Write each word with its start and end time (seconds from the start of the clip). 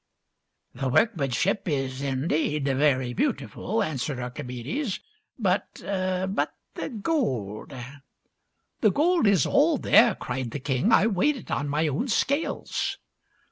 "The 0.81 0.89
workmanship 0.89 1.67
is 1.67 2.01
indeed 2.01 2.63
very 2.65 3.13
beautiful," 3.13 3.83
answered 3.83 4.17
Archimedes, 4.17 4.99
"but— 5.37 5.67
but 5.83 6.55
the 6.73 6.89
gold 6.89 7.71
—""The 8.81 8.91
gold 8.91 9.27
is 9.27 9.45
all 9.45 9.77
there," 9.77 10.15
cried 10.15 10.49
the 10.49 10.59
king." 10.59 10.91
I 10.91 11.05
weighed 11.05 11.37
it 11.37 11.51
on 11.51 11.69
my 11.69 11.87
own 11.87 12.07
scales." 12.07 12.97